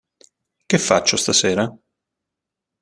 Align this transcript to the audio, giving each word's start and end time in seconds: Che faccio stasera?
Che 0.65 0.79
faccio 0.79 1.15
stasera? 1.15 1.71